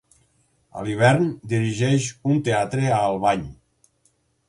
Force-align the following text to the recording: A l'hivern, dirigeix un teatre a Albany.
A 0.79 0.85
l'hivern, 0.87 1.27
dirigeix 1.53 2.09
un 2.33 2.43
teatre 2.51 2.91
a 2.97 3.01
Albany. 3.15 3.49